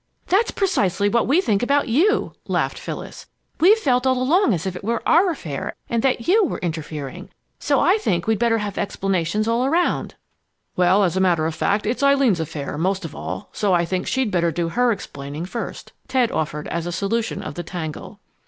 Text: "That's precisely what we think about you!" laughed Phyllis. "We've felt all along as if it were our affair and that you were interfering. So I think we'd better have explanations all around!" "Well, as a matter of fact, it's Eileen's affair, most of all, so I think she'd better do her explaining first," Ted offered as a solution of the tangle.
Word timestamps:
"That's 0.25 0.49
precisely 0.49 1.09
what 1.09 1.27
we 1.27 1.41
think 1.41 1.61
about 1.61 1.87
you!" 1.87 2.33
laughed 2.47 2.79
Phyllis. 2.79 3.27
"We've 3.59 3.77
felt 3.77 4.07
all 4.07 4.19
along 4.19 4.51
as 4.55 4.65
if 4.65 4.75
it 4.75 4.83
were 4.83 5.07
our 5.07 5.29
affair 5.29 5.75
and 5.91 6.01
that 6.01 6.27
you 6.27 6.43
were 6.43 6.57
interfering. 6.57 7.29
So 7.59 7.79
I 7.79 7.99
think 7.99 8.25
we'd 8.25 8.39
better 8.39 8.57
have 8.57 8.79
explanations 8.79 9.47
all 9.47 9.63
around!" 9.63 10.15
"Well, 10.75 11.03
as 11.03 11.15
a 11.17 11.21
matter 11.21 11.45
of 11.45 11.53
fact, 11.53 11.85
it's 11.85 12.01
Eileen's 12.01 12.39
affair, 12.39 12.79
most 12.79 13.05
of 13.05 13.15
all, 13.15 13.49
so 13.53 13.75
I 13.75 13.85
think 13.85 14.07
she'd 14.07 14.31
better 14.31 14.51
do 14.51 14.69
her 14.69 14.91
explaining 14.91 15.45
first," 15.45 15.93
Ted 16.07 16.31
offered 16.31 16.67
as 16.69 16.87
a 16.87 16.91
solution 16.91 17.43
of 17.43 17.53
the 17.53 17.61
tangle. 17.61 18.19